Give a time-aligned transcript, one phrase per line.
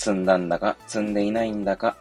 [0.00, 1.98] 積んだんだか積んでいないんだか、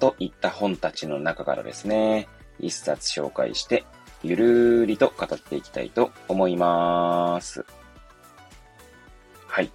[0.00, 2.26] といった本たちの中からですね、
[2.58, 3.84] 一冊紹介して、
[4.22, 7.62] ゆるーりと語っていきたいと思います。
[9.46, 9.70] はい。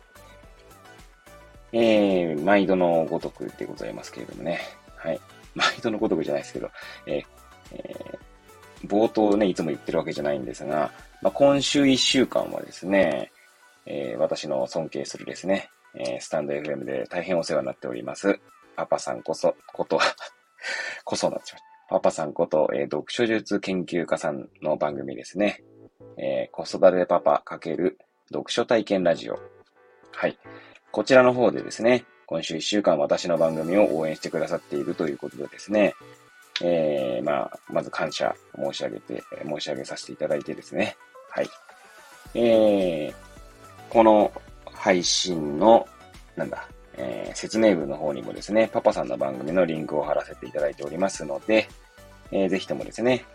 [1.71, 4.61] えー、毎度のごとくでございますけれどもね。
[4.95, 5.21] はい。
[5.53, 6.71] 毎度のごとくじゃないですけど、
[7.05, 7.23] えー
[7.73, 13.31] えー、冒頭ね、いつも言ってるわけじゃないんですが、まあ、今週1週間はですね、
[13.85, 18.39] えー、私の尊敬するですね、えー、スタンド FM で大変お世話になっております、
[18.75, 19.99] パパさんこそ、こと、
[21.03, 21.95] こそなってしまった。
[21.95, 25.63] パパさんこと、えー、読書術研究家さんの番組ですね。
[26.17, 27.95] えー、子育てパパ×
[28.31, 29.39] 読書体験ラジオ。
[30.11, 30.37] はい。
[30.91, 35.95] こちらの方でですね、今週1週間私の番組を応援してくださっているということでですね、
[36.61, 40.95] えー、まあ、まず感謝申し上げて、申し上げさせていただいてですね、
[41.31, 41.49] はい。
[42.35, 43.13] えー、
[43.89, 44.31] この
[44.79, 45.85] 配信の、
[46.37, 51.67] なんだ、えー、説明文の方にもですね、パパさんの番組のリンクを貼らせていただいておりますので、
[52.31, 53.25] えー、ぜひともですね、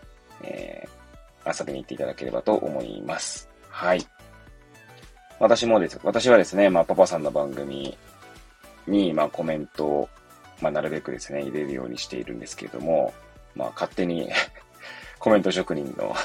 [0.41, 3.47] えー、遊びに行っていただければと思います。
[3.69, 4.03] はい。
[5.39, 7.95] 私もです、私はですね、まあ、パパさんの番組
[8.87, 10.09] に、まあ、コメントを、
[10.61, 13.13] まあ、なるべくですね、入れるようにしているんですけれども、
[13.53, 14.31] まあ、勝手に
[15.19, 16.15] コメント職人の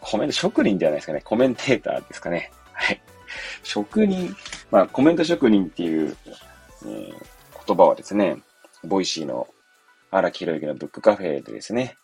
[0.00, 2.52] コメント職人ではないですかね、コメンテーターですかね。
[2.72, 3.02] はい。
[3.62, 4.34] 職人、
[4.70, 6.16] まあ、コメント職人っていう
[6.84, 8.42] えー、言葉はですね、
[8.84, 9.48] ボイシーの
[10.10, 11.96] 荒木博之のブックカフェでですね、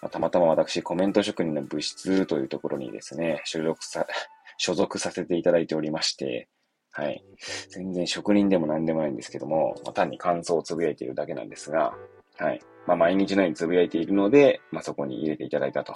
[0.00, 4.06] まあ、たまたま私、コメント職人の部室というところにですね、所属さ、
[4.58, 6.48] 所属させていただいておりまして、
[6.92, 7.24] はい。
[7.70, 11.96] 全然職人でも何でもないんですけども、まあ、単に感想をつぶやいているだけなんですが、
[12.36, 12.60] はい。
[12.86, 15.94] まあ、毎日のようにつぶやいているので、まあ、そこに入れていただいたと。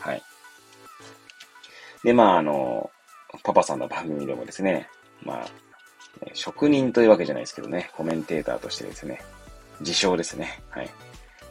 [0.00, 0.22] はい。
[2.04, 2.90] で、まあ、あの、
[3.42, 4.88] パパさんの番組でもですね、
[5.24, 5.48] まあ、
[6.32, 9.20] 職人というわけじゃないですけどね、コメンテーターとしてですね、
[9.80, 10.90] 自称ですね、はい、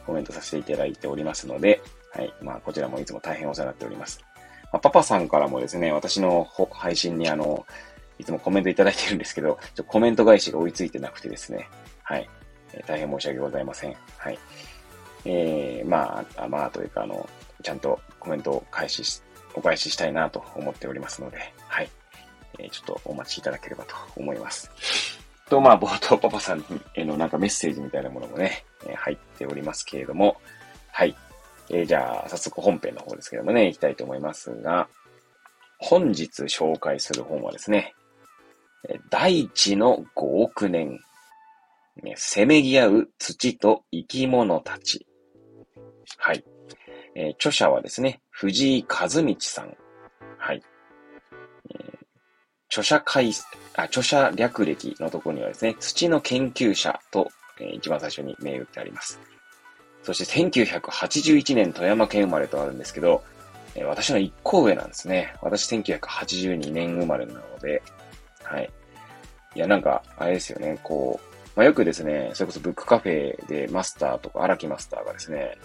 [0.06, 1.82] コメントさせていただいておりますので、
[2.12, 4.20] はい、まあ、こちらもいつも大変お世話になっております。
[4.72, 7.66] まあ、パパさんからもですね、私の配信にあの、
[8.18, 11.68] いつもコメントいただいてるんですけど、ちょコメント返しが追いついてなくてですね、
[12.02, 12.28] はい、
[12.72, 13.96] えー、大変申し訳ございません。
[14.16, 14.38] はい。
[15.24, 17.28] えー、まあ、まあ、というか、あの、
[17.62, 19.22] ちゃんとコメントを返しし、
[19.54, 21.90] お返ししたいなと思っておりますので、はい。
[22.58, 24.70] えちょっとお待ちいただければと思います。
[25.48, 30.40] と、まあ、冒頭パパさんへのなんかメッセージみたいなものもね、え入っておりますけれども、
[30.90, 31.14] はい。
[31.70, 34.88] えー、じゃあ、早速本編の方ですけどもね、行きたいと思いますが、
[35.78, 37.94] 本日紹介する本はですね、
[39.10, 41.00] 大地の5億年、
[42.16, 45.06] せめぎ合う土と生き物たち。
[46.18, 46.44] はい。
[47.14, 49.76] えー、著者はですね、藤井和道さん。
[50.38, 50.62] はい。
[52.74, 53.30] 著者会、
[53.76, 57.30] あ、著者略歴のところにはですね、土の研究者と、
[57.60, 59.20] えー、一番最初に銘打ってあります。
[60.02, 63.22] そして1981年富山県生まれとあるんですけど、
[63.76, 65.34] えー、私の一個上なんですね。
[65.40, 67.80] 私1982年生まれなので、
[68.42, 68.68] はい。
[69.54, 75.56] いや、なんか、あれですよね、こう、まあ、よくですね、それこそブックカフェでマスターとか荒木マスターがですね、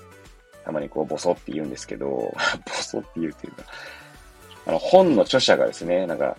[0.63, 2.05] たまにこう、ボソって言うんですけど、
[2.67, 3.63] ボソって言うっていうか、
[4.67, 6.37] あの、本の著者がですね、なんか、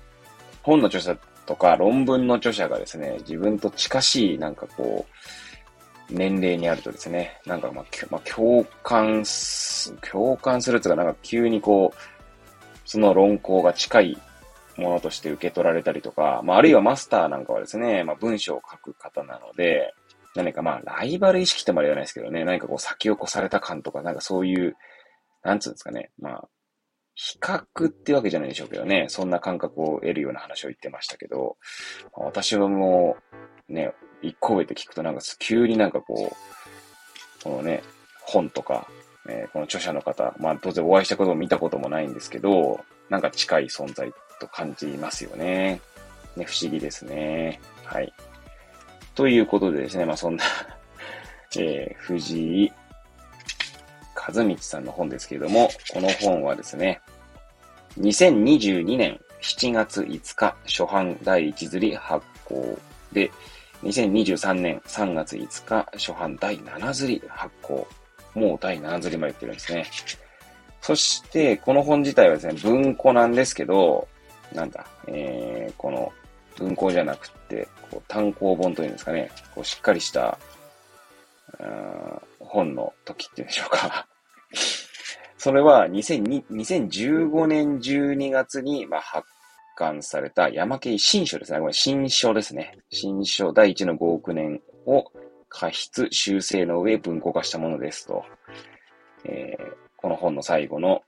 [0.70, 1.16] 本の著者
[1.47, 5.04] とか論文の著者がですね、自分と近しいなんかこ
[6.08, 11.98] う、年齢にあるとですね、なんかまあ、まあ、共感す、共感するっていうか、なんか急にこう、
[12.84, 14.19] その論考が近い
[14.76, 19.94] ものとして受け取られたりとか、まあ、あるいはマスターなんかはですね、まあ、文章を書く方なので、
[20.36, 24.77] 何かまあ、ライバル意識ってまで言わないですけどね、何かこう先を越された感とか、なんかそういう、
[25.42, 26.48] なんつうんですかね、まあ、
[27.15, 31.57] 比較ってわけじゃないでしょうけどね、そんな感覚を得るような話を言ってましたけど、
[32.12, 33.16] 私はも
[33.68, 33.92] う、ね、
[34.22, 37.83] 一個上って聞くとなんか急になんかこう、このね、
[38.21, 38.89] 本とか、
[39.28, 45.80] えー、この著者の方、まあ当然お会いしたことも見たこともないんですけど、なんか近い存在と感じますよね。
[46.36, 47.60] ね、不思議ですね。
[47.84, 48.12] はい。
[49.15, 50.45] ということでですね、まあそんな
[51.59, 52.72] えー、藤井
[54.28, 57.01] 和道さんの本ですけれども、この本はですね、
[57.99, 62.78] 2022年7月5日初版第1釣り発行
[63.13, 63.31] で、
[63.83, 67.87] 2023年3月5日、初版第7釣り発行。
[68.34, 69.87] もう第7釣りまで言ってるんですね。
[70.83, 74.07] そして、この本自体はですね、文庫なんですけど、
[74.55, 76.13] なんだ、えー、この
[76.57, 80.39] 文庫じゃなくて、こう単行本というんですかね、こうしっかりした、
[82.50, 84.06] 本の時っていうんでしょうか。
[85.38, 89.26] それは2015年12月に、まあ、発
[89.76, 91.60] 刊された山系新書ですね。
[91.60, 92.78] これ新書ですね。
[92.91, 95.10] 新書第一の5億年を
[95.48, 98.24] 過失修正の上文庫化したものですと。
[99.24, 101.02] えー、この本の最後の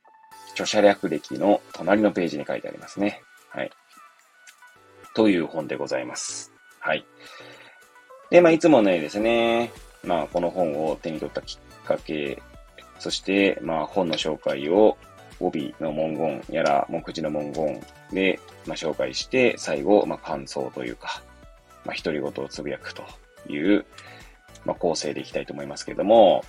[0.53, 3.21] 著者略歴の隣のページに書いてありますね。
[3.51, 3.71] はい。
[5.15, 6.53] という本でございます。
[6.81, 7.05] はい。
[8.31, 9.71] で、まあ、いつものようにですね、
[10.05, 12.43] まあ、この本を手に取ったきっかけ、
[12.99, 14.97] そして、まあ、本の紹介を
[15.41, 17.81] 帯の文言やら目次の文言
[18.13, 21.23] で、まあ、紹介して、最後、まあ、感想というか、
[21.85, 23.03] まあ、独り言をつぶやくと
[23.49, 23.85] いう、
[24.65, 26.45] まあ、構成でいきたいと思いますけれども、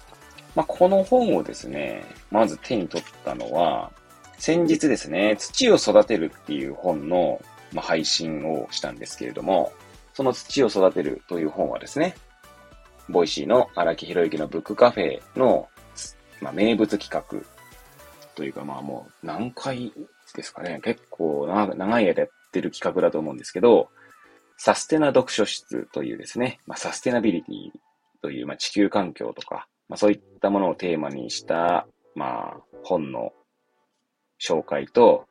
[0.56, 3.92] まあ、この本をですね、まず手に取ったのは、
[4.38, 7.42] 先日ですね、土を育てるっていう本の、
[7.74, 9.74] まあ、配信をしたんですけれども、
[10.14, 12.16] その土を育てるという本はですね、
[13.14, 15.70] ボイシーの荒木博之のブックカフェの、
[16.42, 17.46] まあ、名物企画
[18.36, 19.94] というか、まあもう何回
[20.36, 20.82] ですかね。
[20.84, 23.90] 結構長い間やってる企画だと思うんですけど、
[24.58, 27.72] サステナ読書室というですね、まあ、サステナビリティ
[28.22, 33.34] という、まあ、地球環境とか、まあ、そういったものをテーマにした、まあ、本の
[34.42, 35.26] 紹介と、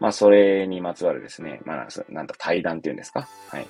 [0.00, 3.66] まあ、それにまつわるですね、まあ、なんだ、対談っていうんですかはい。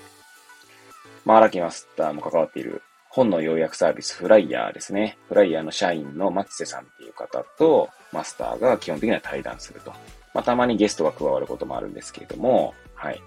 [1.25, 2.81] まあ、荒木マスターも関わっている
[3.17, 5.17] 本の要約サービスフライヤーですね。
[5.27, 9.91] フライヤーの社員の松瀬さんっていう方とマスターが基本的には対談すると。
[10.35, 13.19] まあ、たまにゲストが加わることもあるんですけれども、はい。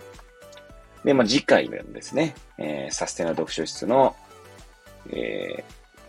[1.02, 4.14] で、まあ、次回のですね、えー、サステナ読書室の、
[5.10, 5.62] えー、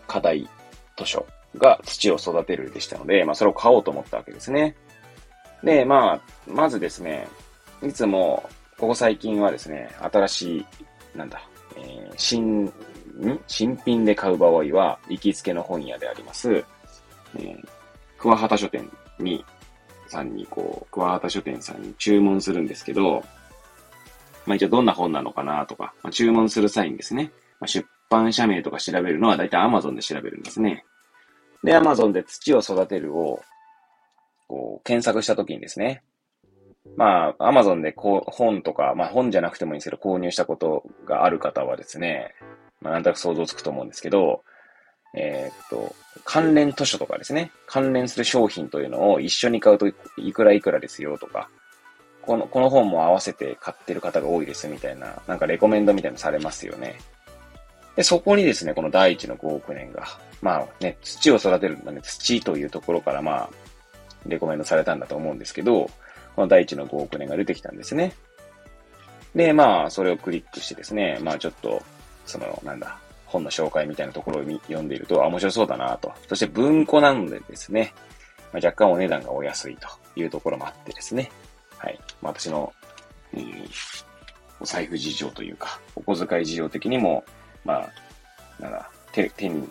[0.06, 0.48] 課題
[0.96, 1.26] 図書
[1.56, 4.76] が土を育てるでしたので、まあ、それを買おうと思ったわけですね。
[5.64, 7.26] で、まあ、まずですね、
[7.82, 8.48] いつも、
[8.78, 10.66] ここ最近はですね、新しい、
[11.16, 11.42] なんだ、
[11.76, 12.72] えー、新、
[13.20, 13.40] ん？
[13.46, 17.68] 新品で買う場合は、行きつけの本屋であります、えー、
[18.18, 19.44] 桑畑書店に、
[20.08, 23.24] さんに、こう、桑畑書店さんに注文するんですけど、
[24.46, 27.30] まあ一応どんな本なのかなとか、まあ、注文する際にですね、
[27.60, 30.84] まあ、出版社名とか調べるのは大体 Amazon で調べるんですね。
[31.62, 33.40] で、Amazon で土を育てるを、
[34.48, 36.02] こう、検索したときにですね、
[36.96, 42.34] まあ、アマゾンでこう本とか、まあ本じゃなくてもいいんですけど、購入したことがある方はですね、
[42.82, 44.42] まあなんとなく想像つくと思うんですけど、
[45.14, 45.94] えー、っと、
[46.24, 49.86] 関連図書とかですね、関連する商品というのを一緒に買うと
[50.16, 51.48] いくらいくらですよとか、
[52.22, 56.98] この、この本も合わせて買ってる方が多いですみたいな、なんかレコメンドみたいなのされますよね。
[57.96, 60.06] で、そこにですね、この第一の5億年が、
[60.40, 63.50] まあね、土を育てるんだね、土というところからまあ、
[64.26, 65.90] レコメンドされたんだと思うんですけど、
[66.36, 68.14] この第一の5億年が出てきたんですね。
[69.34, 71.82] で、まあ、それをクリックしてですね、まあちょっと、
[72.26, 76.12] その、なんだ、本の紹介みたいなところを読んでいると、あ、面白そうだなと。
[76.28, 77.94] そして文庫なのでですね、
[78.52, 81.30] まあ、若干お値段がお安いというところもあってですね、
[81.78, 81.98] はい。
[82.20, 82.72] まあ、私の、
[83.32, 83.68] えー、
[84.60, 87.24] お財布事情というか、お小遣い事情的にも、
[87.64, 89.68] まあ、なんだ、手、手に、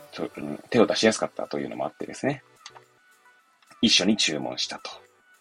[0.70, 2.44] 手を出しやすかったというのもあってですね、
[3.82, 4.92] 一緒に注文したと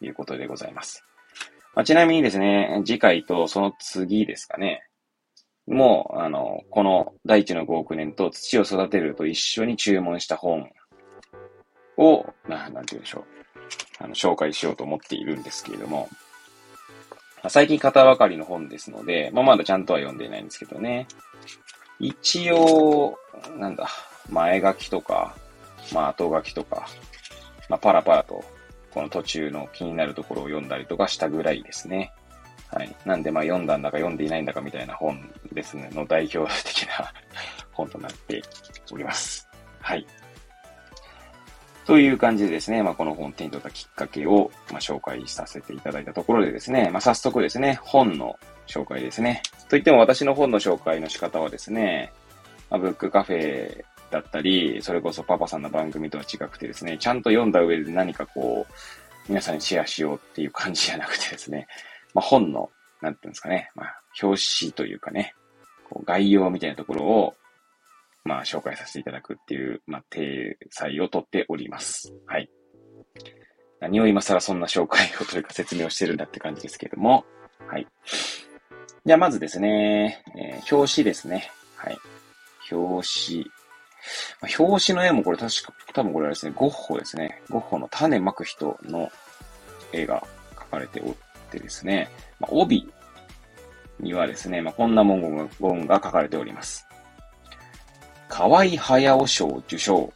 [0.05, 1.05] いうことでございます。
[1.75, 4.83] まあ、ちなみにですね、次回とその次ですかね。
[5.67, 10.71] もう、あの、この第一の5億年と土を育てると一緒に注文した本
[11.97, 13.25] を、ななんて言うんでしょう。
[13.99, 16.09] あの、紹介しようと思っているんですけれども、
[17.43, 21.07] まあ、最近型ばかりの本ですので、まあ、まだちゃんとは読んでいないんですけどね。
[21.99, 23.19] 一応、
[23.57, 23.88] なんだ、
[24.29, 25.37] 前書きとか、
[25.93, 26.87] まあ、後書きとか、
[27.69, 28.45] まあ、パラパラと
[28.93, 32.12] この途中の気になるところを読んだりとかしたぐらいですね。
[32.73, 32.97] はい。
[33.05, 35.19] なんで、まあ、読んだんだか読んでいないんだかみたいな本
[35.53, 37.12] ですね、の代表的な
[37.73, 38.43] 本となって
[38.93, 39.49] おります。
[39.81, 40.07] はい。
[41.87, 49.43] という感じでですね、まあ、この本を手に取ったきっかけを、まあ、紹介させていただいたところでですね、まあ、早速ですね、本の紹介ですね。
[49.69, 52.12] といっても私の本の紹介の仕方はですね、
[52.71, 58.73] まあ、ブックカフェだったり、それこそパパさんの番組とは違くてですね、ちゃんと読んだ上で何かこう、
[59.29, 61.67] 皆さんにシェアしようっていう感じじゃなくてですね、
[62.14, 65.35] まあ、本の、なんていうんですかね、まあ、表紙というかね、
[65.88, 67.35] こう概要みたいなところを、
[68.25, 72.12] まあ、紹介させていただくっていう、まあ、体裁をとっております。
[72.26, 72.50] はい。
[73.81, 77.25] 何を今更そんな紹介をというか説明をしてるんだって感じですけれども、
[77.67, 77.87] はい。
[79.07, 81.50] じゃあまずですね、えー、表紙ですね。
[81.76, 81.99] はい。
[82.71, 83.50] 表紙。
[84.59, 87.43] 表紙の絵もこれ確か、多分これはですね、ゴッホですね。
[87.49, 89.11] ゴッホの種まく人の
[89.93, 90.23] 絵が
[90.57, 91.14] 描かれておっ
[91.50, 92.88] てですね、まあ、帯
[93.99, 96.87] にはですね、まあ、こんな文言が書かれております。
[98.28, 100.12] 河合駿賞受賞、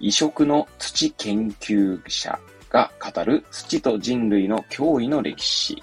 [0.00, 5.82] 異色の土研究者が語る土と人類の脅威の歴史。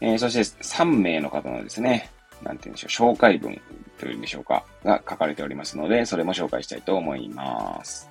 [0.00, 2.10] えー、そして3名の方のですね、
[2.42, 3.60] なんて言うんでしょう、紹介文
[3.98, 8.08] というんでしょうか、が書かれておりますので、それも紹介したいと思います。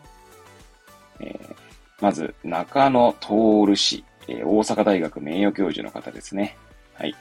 [1.20, 1.56] えー、
[2.02, 6.58] まず、中野徹氏、えー、大阪大学名誉教授の方ですね。
[6.94, 7.16] はい。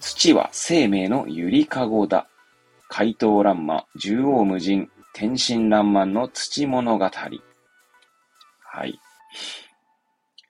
[0.00, 2.28] 土は生命のゆりかごだ。
[2.88, 7.04] 怪盗乱魔、縦横無尽、天真爛漫の土物語。
[7.04, 9.00] はい。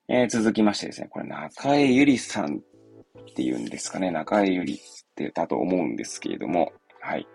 [0.08, 4.78] えー、続きましてですね、これ中江ゆりさんっていうんですかね、中江ゆりっ
[5.14, 7.26] てたと思うんですけれども、はい。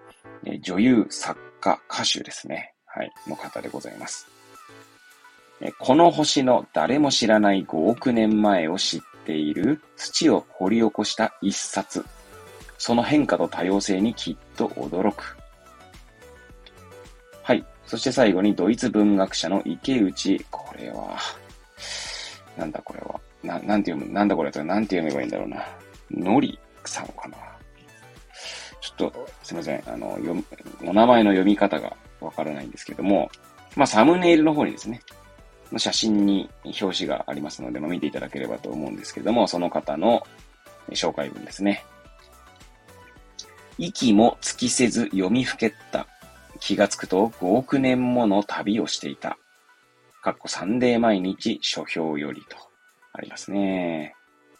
[0.45, 2.73] えー、女優、作家、歌手ですね。
[2.85, 4.27] はい、の方でございます。
[5.77, 12.05] この星の誰も知らない5億年前を知っている土を掘り起こした一冊。
[12.77, 15.37] その変化と多様性にきっと驚く。
[17.43, 17.65] はい。
[17.85, 21.17] そして最後にドイツ文学者の池内、これは、
[22.57, 23.19] なんだこれは。
[23.43, 25.65] な、なんて読む、なんだこれとなんて読めばいいんだろうな。
[26.11, 27.37] のりさんかな。
[28.79, 29.83] ちょっと、すいません。
[29.85, 30.43] あの、読
[30.85, 33.29] お名前の読み方がわからないんですけども、
[33.75, 35.01] まあ、サムネイルの方にですね、
[35.77, 36.49] 写真に
[36.81, 40.25] 表紙がありますので、まあ、見ていただければと思うんですけども、その方の
[40.91, 41.85] 紹介文ですね。
[43.77, 46.07] 息も尽きせず読みふけった。
[46.59, 49.37] 気がつくと5億年もの旅をしていた。
[50.21, 52.57] かっこサンデー毎日書評よりと
[53.13, 54.13] ありますね。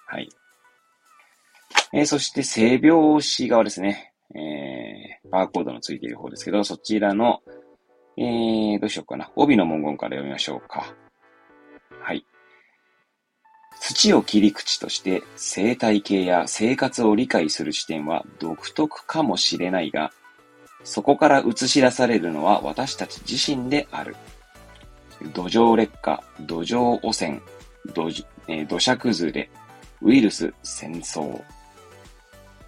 [0.07, 0.29] はい。
[1.93, 4.13] えー、そして、性病詞側ですね。
[4.35, 7.41] えー、バーコードのついている方ですけど、そちらの、
[8.21, 9.31] えー、どうしようかな。
[9.37, 10.93] 帯の文言から読みましょうか。
[12.01, 12.25] はい。
[13.79, 20.11] 土を切り口として生態系や生活を理解する視点は独特かもしれないが、
[20.83, 24.17] そこから映し出されるのは私たち自身である。
[25.33, 27.41] 土壌劣化、土壌汚染、
[27.93, 28.09] 土,、
[28.49, 29.49] えー、土砂崩れ、
[30.01, 31.41] ウイルス、戦争。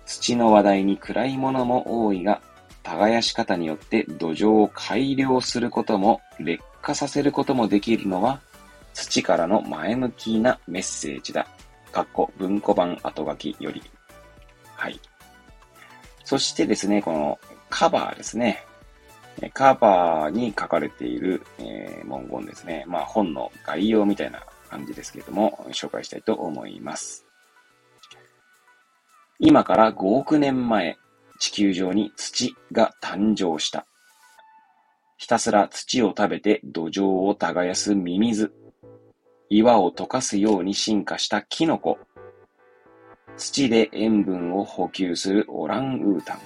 [0.06, 2.42] 土の話題に暗いものも多いが、
[2.84, 8.42] 耕し方によって土壌を改良することも劣化させることもできるのは
[8.94, 11.48] 土からの前向きなメッセージだ。
[11.92, 13.82] かっこ文庫版後書きより。
[14.76, 15.00] はい。
[16.24, 18.66] そしてですね、このカバーですね。
[19.54, 22.84] カバーに書かれている、えー、文言ですね。
[22.88, 27.26] まあ本の概要みたいな感じですけれども、紹介したいと思います。
[29.40, 30.98] 今から5億年前、
[31.42, 33.88] 地球上に土が誕生した。
[35.18, 38.54] ひたすら土を食べて土壌を耕すミミズ。
[39.50, 41.98] 岩を溶かすように進化したキノコ。
[43.38, 46.40] 土で塩分を補給するオランウータン。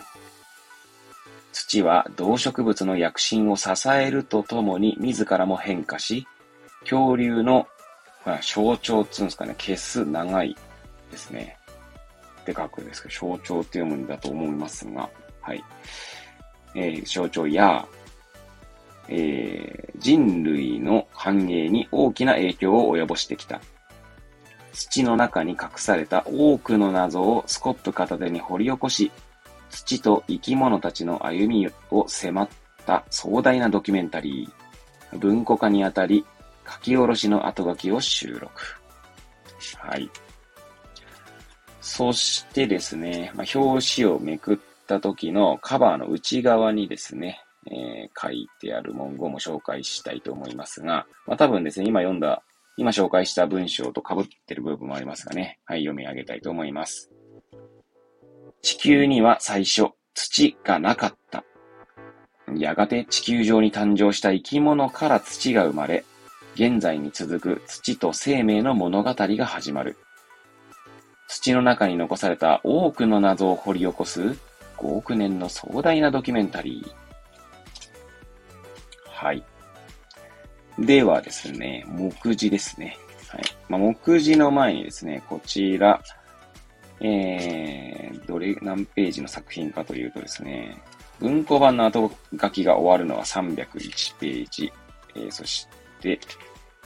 [1.52, 6.26] 土は動植物の躍進を支えるとともに自らも変化し、
[6.82, 7.68] 恐竜の、
[8.26, 10.56] ま、象徴っつうんですかね、消す長い
[11.12, 11.58] ですね。
[12.46, 15.10] って書くんですけど、象徴って読むんだと思いますが、
[15.42, 15.64] はい。
[16.76, 17.86] えー、象徴や、
[19.08, 23.60] えー、人類の繁栄に大きな影響を及ぼしてきた。
[24.74, 29.12] 土の中に隠された多くの謎をスコップ片手に掘り起こし、
[29.70, 32.50] 土と生き物たちの歩みを迫っ
[32.86, 35.18] た壮大なドキュメンタリー。
[35.18, 36.26] 文庫化にあたり、
[36.68, 38.50] 書き下ろしの後書きを収録。
[39.78, 40.10] はい。
[41.86, 52.42] そしてですね、まあ、表紙をめくった時のカバーの内側にですね、えー、書いてある文言も紹介したいと思いますが、まあ、多分ですね、今読んだ、
[52.76, 57.12] 今紹介した文章と被ってる部分もありますがね、はい、読み上げたいと思います。
[58.64, 61.44] 地球には最初、土がなかった。
[62.58, 66.04] やがて地球上に誕生した生き物から土が生まれ、
[66.56, 69.98] 現在に続く土と生命の物語が始まる。
[71.28, 74.22] 土の中に残された多くの謎を掘り起こす
[74.78, 77.06] 5億年の壮大なドキュメンタリー。
[79.10, 79.44] はい。
[80.78, 82.98] ではですね、目次ですね。
[83.30, 83.44] はい。
[83.70, 86.02] まあ、目次の前にですね、こちら、
[87.00, 90.78] えー、どれ、何ページの作品かというとですね、
[91.20, 94.72] 文庫版の後書きが終わるのは301ページ、
[95.16, 95.68] えー、そし
[96.02, 96.20] て、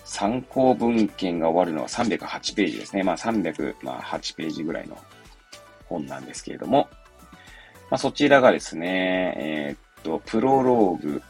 [0.10, 3.04] 参考文献が終わるのは308ページですね。
[3.04, 4.98] まあ308ページぐらいの
[5.88, 6.90] 本なんですけれども、
[7.92, 11.22] まあ、そちらがですね、えー、っと、プロローグ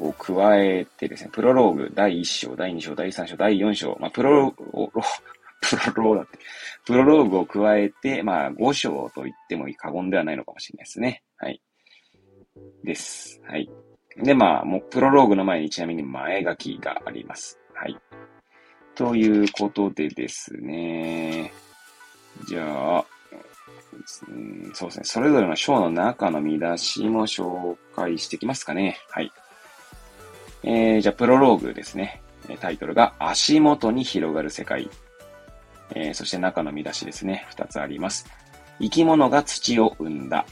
[0.00, 4.52] を加えてですね、プロローグ第1章、第2章、第3章、第4章、まあ、プロロ、
[5.62, 6.38] プロローだって、
[6.84, 11.22] プロローグを加えて、まあ、5章と言っても過言ではないのかもしれないですね。
[11.36, 11.62] はい。
[12.82, 13.40] です。
[13.46, 13.70] はい。
[14.16, 17.63] で、まあ、もう、プロローグの前にちなみに前書きがあります。
[17.84, 17.98] はい。
[18.94, 21.52] ということでですね。
[22.48, 23.04] じゃあ、
[24.26, 25.04] うん、そうですね。
[25.04, 28.96] それぞれの章の中の見出しも紹介していきますかね。
[29.10, 29.30] はい。
[30.62, 32.22] えー、じゃあ、プロローグですね。
[32.60, 34.88] タイトルが、足元に広がる世界。
[35.94, 37.44] えー、そして中の見出しですね。
[37.50, 38.26] 二つあります。
[38.80, 40.46] 生き物が土を生んだ。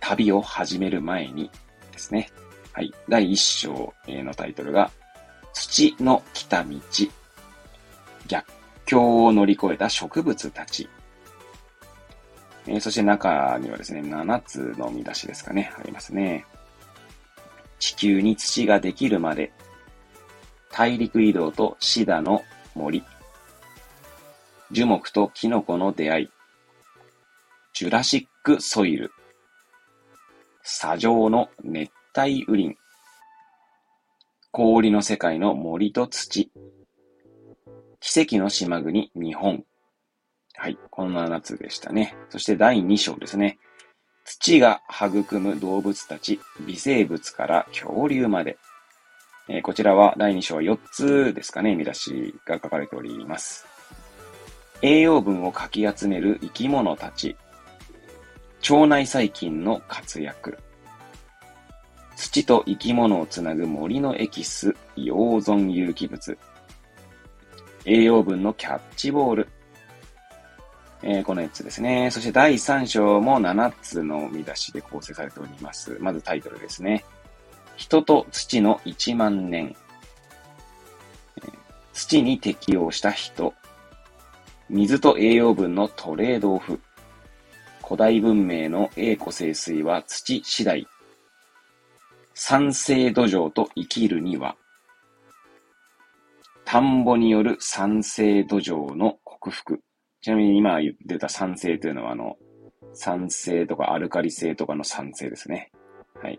[0.00, 1.50] 旅を始める前に
[1.92, 2.28] ですね。
[2.74, 2.92] はい。
[3.08, 4.90] 第一章のタイトルが、
[5.58, 6.78] 土の来た道。
[8.28, 8.46] 逆
[8.86, 10.88] 境を乗り越えた植物たち。
[12.68, 16.46] えー、そして中にはですね、7つの見出しですかね、ありますね。
[17.80, 19.52] 地球に土ができるまで、
[20.70, 22.44] 大陸移動とシダの
[22.76, 23.02] 森、
[24.70, 26.30] 樹木とキノコの出会い、
[27.72, 29.10] ジュラシックソイル、
[30.62, 32.78] 砂上の熱帯雨林、
[34.50, 36.50] 氷の世界の森と土、
[38.00, 39.64] 奇跡の島国日本、
[40.60, 40.78] はい。
[40.90, 42.16] この7つでしたね。
[42.30, 43.60] そして第2章ですね。
[44.24, 48.58] 土が育む動物たち、微生物から恐竜まで。
[49.48, 53.66] えー、こちらは第2章は4つですかね、見出しが書かれております。
[54.82, 57.36] 栄養分をかき集める生き物たち。
[58.68, 60.58] 腸内細菌の活躍。
[62.18, 66.36] 土と生き物をつなぐ森のエキス、溶存有機物。
[67.84, 69.48] 栄養分のキャッチボール。
[71.04, 72.10] えー、この4つですね。
[72.10, 75.96] そして第3章も7つの見出しで構成されております。
[76.00, 77.04] まずタイトルですね。
[77.76, 79.76] 人と土の1万年。
[81.92, 83.54] 土に適応した人。
[84.68, 86.80] 水と栄養分のトレードオフ。
[87.84, 90.88] 古代文明の栄枯盛水は土次第。
[92.40, 94.54] 酸性土壌と生きるには。
[96.64, 99.80] 田んぼによる酸性土壌の克服。
[100.20, 102.36] ちなみに今言ってた酸性というのは、あの、
[102.94, 105.72] 酸性とかアルカリ性とかの酸性ですね。
[106.22, 106.38] はい。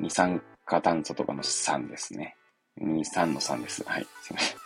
[0.00, 2.36] 二酸化炭素とかの酸ですね。
[2.76, 3.84] 二酸の酸です。
[3.86, 4.06] はい。
[4.20, 4.58] すいません。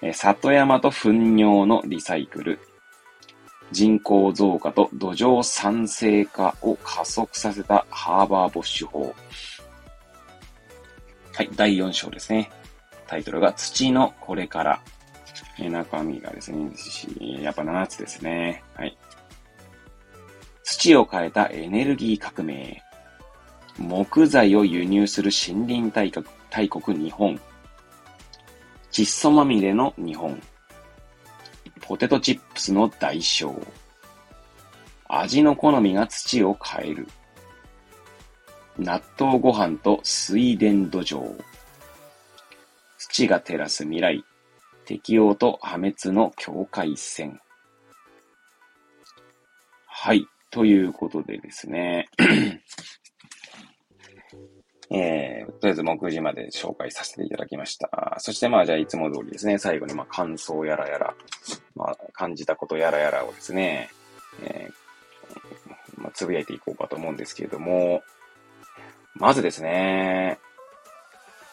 [0.00, 2.58] え里山と糞尿のリサイクル。
[3.70, 9.14] 人口増加と土壌酸性化を加速させたハーバーボッシュ法。
[11.34, 12.48] はい、第4章ですね。
[13.08, 14.80] タイトルが土のこれから。
[15.58, 16.70] え中身がですね、
[17.40, 18.62] やっぱ7つですね。
[18.76, 18.96] はい。
[20.62, 22.80] 土を変えたエネルギー革命。
[23.78, 27.40] 木材を輸入する森林大国大国日本。
[28.92, 30.40] 窒素まみれの日本。
[31.80, 33.60] ポテトチップスの代償。
[35.08, 37.08] 味の好みが土を変える。
[38.78, 41.42] 納豆ご飯と水田土壌。
[42.98, 44.24] 土が照らす未来。
[44.84, 47.40] 適応と破滅の境界線。
[49.86, 50.26] はい。
[50.50, 52.08] ということでですね。
[54.90, 58.16] えー、とりあえず目次まで紹介させていただきました。
[58.18, 61.14] そしてまあじゃあいつも通りですね、最後にまあ感想やらやら、
[61.74, 63.88] まあ感じたことやらやらをですね、
[64.42, 68.02] えー、まあ、つぶやいていこうかと思うんですけれども、
[69.14, 70.38] まずですね、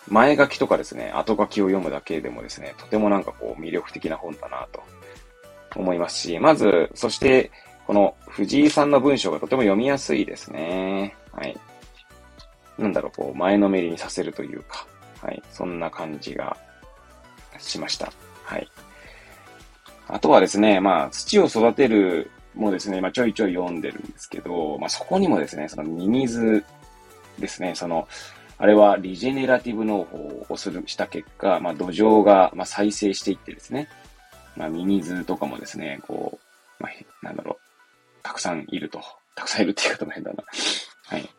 [0.08, 4.84] 前書きとかですね、後書きを読むだけでもですね、とてもなんかこう魅力的な本だなと
[5.76, 7.52] 思いますし、まず、そして、
[7.86, 11.16] この藤井さんの文章がとても読みやすいですね。
[11.32, 11.58] はい。
[12.78, 14.88] なんだろう、こう、前のめりにさせるというか、
[15.22, 15.42] はい。
[15.52, 16.58] そんな感じが
[17.60, 18.12] しました。
[18.44, 18.68] はい。
[20.08, 26.64] あとはですね、まあ、土を育てるもですね、今ちょいちょい読んでるんですけど、まあそこにもですね、そのミミズ
[27.42, 28.08] ですね、その、
[28.58, 33.90] あれはリジェネラティブ農法をする、した結果、まあ、土壌が、まあ、再生していってですね、
[34.56, 36.40] まあ、ミミズとかもですね、こ
[36.80, 39.02] う、まあ、なんだろう、たくさんいると。
[39.36, 40.44] たくさんいるっていう方も変だな。
[41.08, 41.30] はい。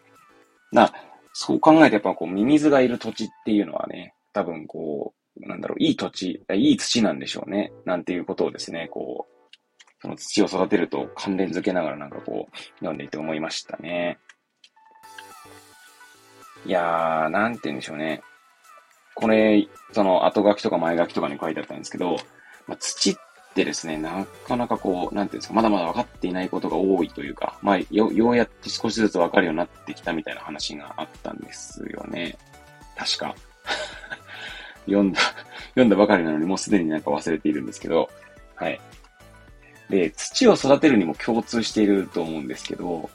[0.72, 0.92] な、
[1.32, 7.72] そう考えてやっぱこう、ミミズがいる土地っていうのはね、多分こう、なんだろう、いい土地、いい土なんでしょうね。
[7.84, 9.52] なんていうことをですね、こう、
[10.00, 14.18] その土を育てると関連づけながらなんかこう、読んでいて思いましたね。
[16.66, 18.22] いやー、なんて言うんでしょうね。
[19.14, 22.16] これ、その後書きとか前書きとかに書いてあったんですけど、
[22.66, 23.14] まあ、土っ
[23.55, 32.37] てですね、なかなかこう、なんていうんですか、まだまだ分かっていないことが多いというか、まあ、よ、ようやって少しずつ分かるようになってきたみたいな話があったんですよね。
[32.96, 33.35] 確か。
[34.87, 35.20] 読んだ、
[35.70, 38.09] 読んだばかりなのにもうすでになんか忘れているんですけど、
[38.55, 38.81] はい。
[39.90, 43.11] で、土を育てるにも共通していると思うんですけど、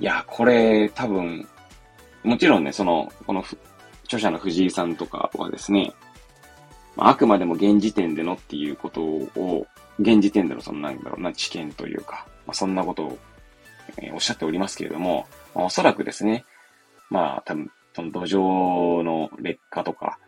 [0.00, 1.48] いや、これ多分、
[2.24, 3.44] もちろんね、その、この
[4.04, 5.92] 著者の藤井さんとかはですね、
[6.96, 9.66] あくまでも現時点でのっていうことを、
[10.00, 13.18] 現時点でのそのなんだろうな、知見というか、まあ、そんなことを、
[13.98, 16.44] えー、おっしゃっておりますけれども、まあ、おそらくですね、
[17.10, 20.18] まあ多分、その土壌の劣化とか、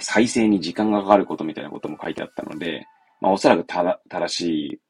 [0.00, 2.86] 再生に時間がかかることみたいなことも書いてあったので、
[3.20, 4.80] まあおそらくただ正し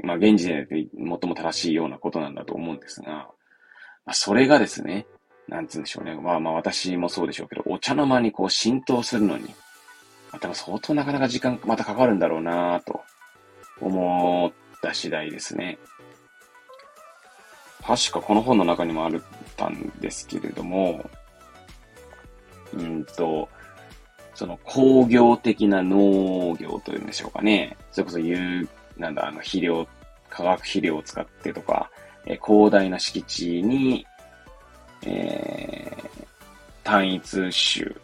[0.00, 3.28] い、まあ現時点で最も正しいようなことなんだと思うんですが、
[4.06, 5.06] まあそれがですね、
[5.48, 6.14] なんつうんでしょうね。
[6.14, 9.54] まあまあ私もそうでしょうけど、お茶の間にこう浸透するのに、
[10.32, 13.02] また相当なかなか時間またかかるんだろうなと
[13.80, 15.78] 思った次第ですね。
[17.86, 19.12] 確かこの本の中にもあっ
[19.56, 21.08] たんですけれども、
[22.72, 23.48] うんと、
[24.34, 27.76] その工業的な農業というんでしょうかね。
[27.92, 29.86] それこそ有、なんだ、あの肥料、
[30.30, 31.90] 化学肥料を使ってとか、
[32.26, 34.06] え広大な敷地に
[35.06, 36.26] えー、
[36.82, 37.94] 単一種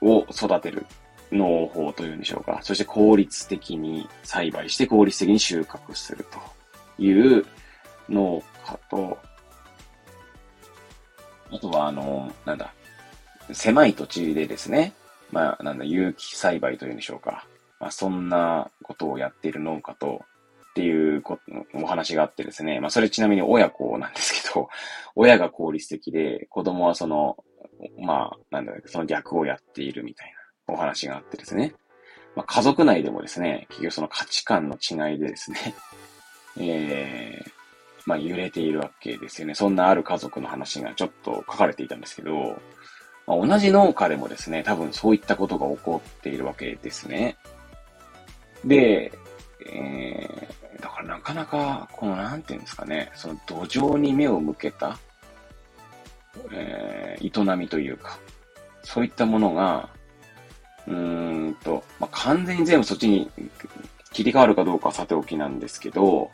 [0.00, 0.86] を育てる
[1.30, 2.60] 農法というんでしょうか。
[2.62, 7.44] そして効率的に栽培して効率的に収穫するという
[8.08, 9.18] 農家と、
[11.50, 12.72] あとはあの、なんだ、
[13.52, 14.94] 狭い土地でですね、
[15.30, 17.46] まあ、なんだ、有機栽培というんでしょうか。
[17.80, 20.22] まあ、そんなことをやっている農家と、
[20.70, 21.22] っていう
[21.74, 24.68] お話があってですね、まあそれちなみに親子なんですけど、
[25.16, 27.36] 親が効率的で、子供はその、
[27.98, 30.32] まあ、なんだろう、その逆をやっているみたい
[30.66, 31.74] なお話があってですね。
[32.36, 35.74] まあ家族内でもですね、結局その価値観の違いでですね、
[36.60, 37.50] えー、
[38.06, 39.54] まあ揺れているわけですよね。
[39.54, 42.60] そんなある家族の話がちょっと書かれていたんですけど、
[43.26, 47.36] まあ、同じ農家でもですね、多分そういったことが起こっているわけですね。
[48.64, 49.12] で、
[49.66, 54.98] えー、だからなかなか、このなんていうんですかね、その土壌に目を向けた、
[56.52, 58.18] えー、営みというか、
[58.82, 59.88] そういったものが、
[60.86, 63.30] うーんと、まあ、完全に全部そっちに
[64.12, 66.30] 切り替わるかどうかはさておきなんですけど、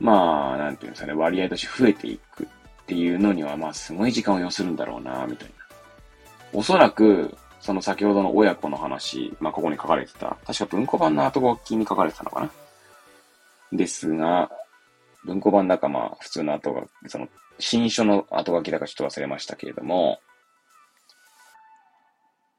[0.00, 2.46] まあ、なんていうんですかね、割合として増えていくっ
[2.86, 5.54] ていうのには、まあ、すごい時間を要するんだろうな、みたいな。
[6.52, 12.50] おそらく、その先ほどの親子の話、まあ、ここに書かれてた、確か文庫版の後書きに書かれてたのかな
[13.72, 14.50] ですが、
[15.24, 20.20] 文庫版だかまあ、普通の後が、その、新書の後書きだかちょっと忘れましたけれども、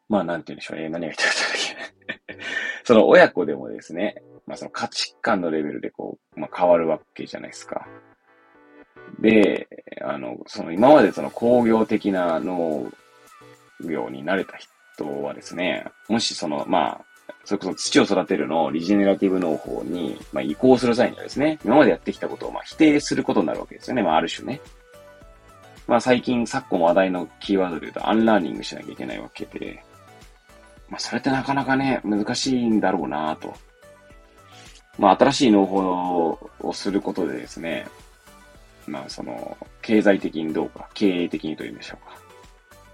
[0.10, 0.80] まあ、なんて言うんでしょう。
[0.80, 1.34] え、何が言ってたっ
[2.28, 2.38] け
[2.84, 7.88] その親子でもですね、まあ、その価値観のレベルでこう、まあ、変わるわけじゃないですか。
[9.20, 9.68] で、
[10.02, 12.92] あの、その今までその工業的な農
[13.82, 14.72] 業に慣れた人
[15.06, 17.06] 人はですね、もしその、まあ、
[17.46, 24.04] それこそ土を育てるのをリジェネラティブ農法に、まあ、移行する際にはですね、今までやってきたことをまあ否定することになるわけですよね。
[24.04, 24.62] まあ、ある種ね。
[25.88, 29.84] まあ、最近、昨今話題のキーワードで言うと、アンラーニングしなきゃいけないわけで、
[30.88, 33.56] まあ、それってなかなかね、難しいんだろうなと。
[35.00, 37.88] まあ、新しい農法をすることでですね、
[38.86, 42.29] まあ、その、経済的にどうか、経営的にというんでしょうか。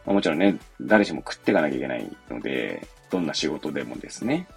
[0.05, 4.47] まあ、もちろんね、誰しも食っていかなきゃいけないので、どんな仕事でもですね。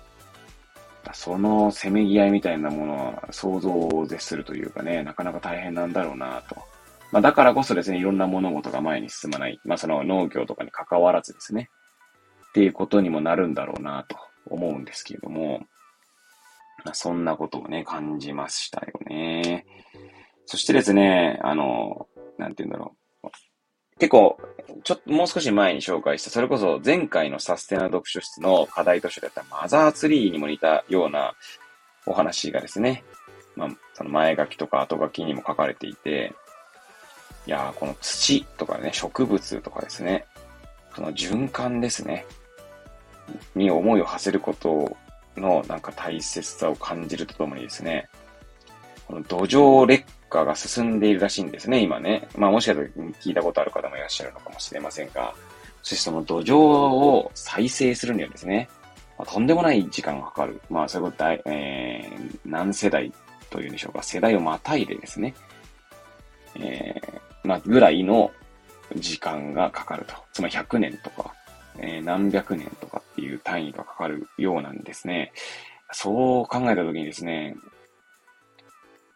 [1.15, 6.57] そのせめぎ合いみたいなものは想像を絶するというかね、なかなか大変なんだろうなと。
[7.11, 9.59] まあ、だからこそですね、いろんな物事が前に進まない。
[9.65, 11.71] まあ、その農業とかに関わらずですね。
[12.51, 14.17] っていうことにもなるんだろうなと
[14.51, 15.61] 思うんですけれども、
[16.85, 19.65] まあ、そんなことをね、感じましたよね。
[20.45, 22.07] そしてですね、あの、
[22.37, 23.08] なんて言うんだろう。
[23.99, 24.39] 結構、
[24.85, 31.35] ちょっともう少し前に紹介した、それこそ前回のサステナ読書室の課題図書だったマザーツリーにも似たような
[32.07, 33.05] お話がですね、
[33.57, 36.33] まあ、その前書きとか後書きにも書かれていて、
[37.47, 40.27] いやー、この土とかね、植物とかですね、
[40.95, 42.25] その循環ですね、
[43.55, 44.97] に思いを馳せること
[45.37, 48.09] のなんか大切さを感じるとともにですね、
[49.07, 52.29] この土壌劣化が進んでいるらしいんですね、今ね。
[52.37, 52.89] まあもしかしたら
[53.21, 55.35] 聞いたことある方もいらっしゃるのかもしれませんが、
[55.83, 58.69] そしてその土壌を再生するにはですね、
[59.19, 60.61] まあ、とんでもない時間がかかる。
[60.71, 63.13] まあそういうこと大、えー、何世代
[63.51, 65.35] というんでしょうか、世代をまたいでですね、
[66.57, 68.31] えー、まあぐらいの
[68.97, 70.15] 時間がかかると。
[70.33, 71.35] つまり100年とか、
[71.79, 75.33] えー、何百年とかっていう単位がかかるようなんですね。
[75.93, 77.57] そう考えたときにですね、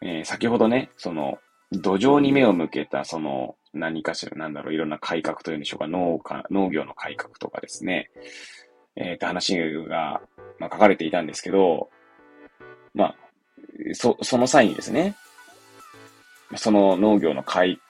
[0.02, 1.38] えー、先ほどね、その、
[1.70, 8.10] 土壌に目を向けた、その、何かしら、なんだろう、いろんな改革というんでしょうか、農家、農業の改革とかですね、
[8.96, 10.20] えー、って話が、
[10.58, 11.88] まあ、書かれていたんですけど、
[12.94, 13.16] まあ、
[13.94, 15.16] そ、その際にですね、
[16.56, 17.80] その農業の改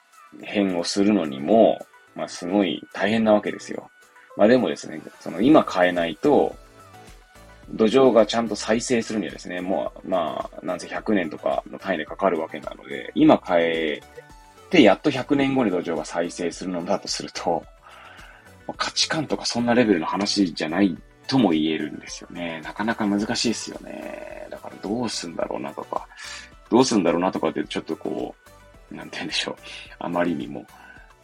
[0.41, 1.79] 変をするのにも、
[2.15, 3.89] まあ、すごい大変なわけですよ。
[4.37, 6.55] まあ、でもですね、その今変えないと、
[7.73, 14.01] 土壌がちゃんと再生するにはですね、もう、まあ、なんせ100年とかの単位でかかるわけなので、今変え
[14.69, 17.63] て、やっと100年後に土壌が再生するのだとすると、
[18.77, 20.95] 価値観とかそんなレベルの話じゃない
[21.27, 22.61] とも言えるんですよね。
[22.63, 24.47] なかなか難しいですよね。
[24.51, 26.07] だからどうすんだろうなとか、
[26.69, 28.35] どうすんだろうなとかってちょっとこ
[28.91, 29.55] う、なんて言うんでしょう。
[29.97, 30.65] あまりにも、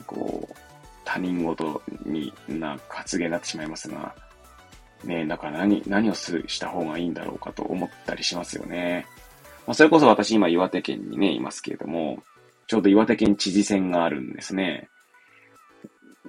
[0.07, 0.55] こう、
[1.05, 4.15] 他人事にな発言になってしまいますが、
[5.03, 9.05] ねだから何、何をすした方がいいんだろうかと思ったりしますよね。
[9.67, 12.23] まあ、それこそ私今岩手県にね、いますけれども、
[12.67, 14.89] ちょうど岩手県知事選があるんですね。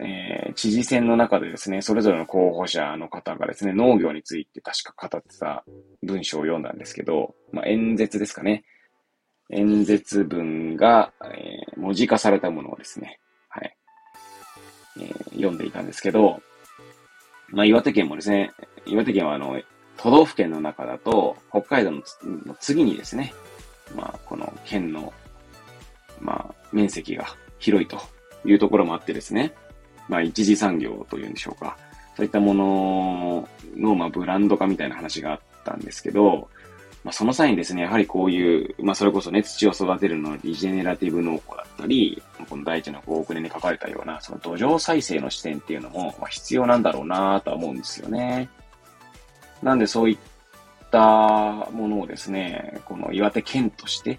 [0.02, 5.64] えー、知事選の中でですね、それぞれの候補者の方がですね、農業について確か語ってた
[6.02, 8.64] 文章を読んだんですけど、まあ、演説ですかね。
[9.50, 13.76] 演説文が、えー、文字化されたものをですね、はい、
[15.00, 16.40] えー、読んでいたんですけど、
[17.52, 18.52] まあ、岩手県もですね、
[18.86, 19.60] 岩手県はあの、
[19.96, 22.02] 都道府県の中だと、北海道の
[22.58, 23.34] 次にですね、
[23.94, 25.12] まあ、この県の、
[26.20, 27.26] まあ、面積が
[27.58, 28.00] 広いと
[28.44, 29.54] いうところもあってですね、
[30.08, 31.76] まあ、一次産業というんでしょうか。
[32.16, 36.48] そういったものの、まあ、ブランド化みたいな話があったんですけど、
[37.02, 48.50] まあ、その際にですね、やはりこういう、まあ、それこそね、土を育てるのリジェネラティブ農法だったり、この第一の5億年に書かれたような、その土壌再生の視点っていうのも、まあ、必要なんだろうなとは思うんですよね。
[49.62, 50.18] なんでそういっ
[50.90, 51.00] た
[51.72, 54.18] ものをですね、この岩手県として、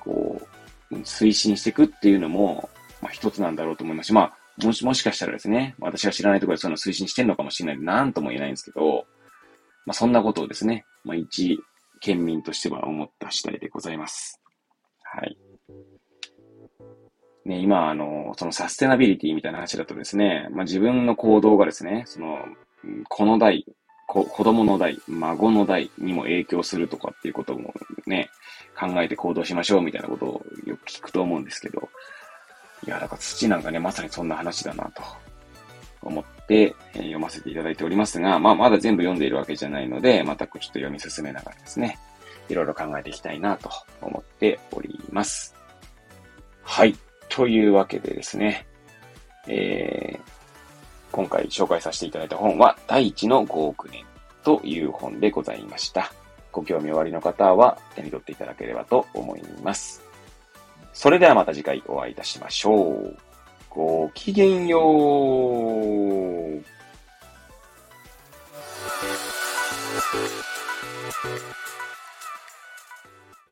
[0.00, 0.40] こ
[0.90, 2.68] う、推進していくっていうのも、
[3.00, 9.06] まあ、一つなんだろうと思いますし、まあ、もし、もしかしたらですね、私が知らないところでその推進してるのかもしれないで、なんとも言えないんですけど、
[9.84, 11.60] まあ、そんなことをですね、まあ、一
[12.00, 14.40] 県民としては思った次第でございます。
[15.02, 15.36] はい。
[17.44, 22.38] ね、今、あの、そのサステナビリティみたいな話だとですね、まあ、自分の行動がですね、その、
[23.08, 23.64] この代、
[24.08, 27.74] 子供の代、孫の代にも影響するとかっていうことも
[28.06, 28.30] ね、
[28.78, 31.88] 考えて行動しましょうみたいなことをよく聞くと思うんですけど、
[32.86, 35.02] いや、だから土なんかね、まさにそんな話だなと
[36.02, 41.98] 思って、え、読ませていただいておりますが、まあ、まだ全部読んでいるわけじゃないので、またちょっと読み進めながらですね、
[42.48, 45.54] いろいろ考えていきたいなと思っております。
[46.62, 46.96] はい。
[47.28, 48.66] というわけでですね、
[49.48, 50.20] えー、
[51.12, 54.04] 今回紹介させていただいた本は、第一の5億年
[54.44, 56.12] という本でございました。
[56.52, 60.02] ご興味おありの方は手に取っていただければと思います。
[60.92, 63.16] それではまた次回お会いいたしましょう。
[63.76, 66.64] ごきげんよう。